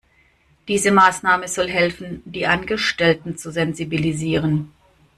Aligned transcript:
Diese 0.67 0.89
Maßnahme 0.91 1.47
soll 1.47 1.69
helfen, 1.69 2.23
die 2.25 2.47
Angestellten 2.47 3.37
zu 3.37 3.51
sensibilisieren. 3.51 4.71